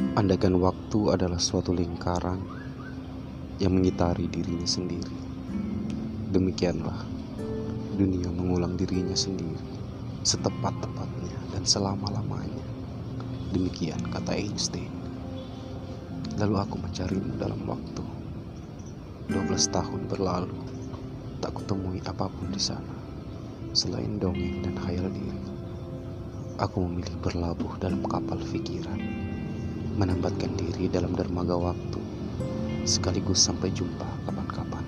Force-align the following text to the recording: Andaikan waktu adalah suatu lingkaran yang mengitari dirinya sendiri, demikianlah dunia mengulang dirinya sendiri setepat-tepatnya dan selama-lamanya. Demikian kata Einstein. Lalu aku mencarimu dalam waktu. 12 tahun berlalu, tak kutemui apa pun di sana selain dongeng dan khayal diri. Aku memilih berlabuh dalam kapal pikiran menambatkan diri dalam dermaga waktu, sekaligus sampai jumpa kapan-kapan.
Andaikan 0.00 0.56
waktu 0.56 1.12
adalah 1.12 1.36
suatu 1.36 1.76
lingkaran 1.76 2.40
yang 3.60 3.76
mengitari 3.76 4.32
dirinya 4.32 4.64
sendiri, 4.64 5.12
demikianlah 6.32 7.04
dunia 8.00 8.32
mengulang 8.32 8.80
dirinya 8.80 9.12
sendiri 9.12 9.60
setepat-tepatnya 10.24 11.36
dan 11.52 11.68
selama-lamanya. 11.68 12.64
Demikian 13.52 14.00
kata 14.08 14.40
Einstein. 14.40 14.88
Lalu 16.40 16.54
aku 16.56 16.80
mencarimu 16.80 17.36
dalam 17.36 17.60
waktu. 17.68 18.04
12 19.28 19.68
tahun 19.68 20.08
berlalu, 20.08 20.56
tak 21.44 21.52
kutemui 21.60 22.00
apa 22.08 22.32
pun 22.32 22.48
di 22.48 22.62
sana 22.62 22.96
selain 23.76 24.16
dongeng 24.16 24.64
dan 24.64 24.74
khayal 24.80 25.12
diri. 25.12 25.44
Aku 26.60 26.88
memilih 26.88 27.16
berlabuh 27.20 27.76
dalam 27.80 28.00
kapal 28.04 28.36
pikiran 28.36 28.69
menambatkan 29.96 30.54
diri 30.54 30.86
dalam 30.86 31.16
dermaga 31.16 31.58
waktu, 31.58 32.00
sekaligus 32.86 33.42
sampai 33.42 33.74
jumpa 33.74 34.06
kapan-kapan. 34.26 34.79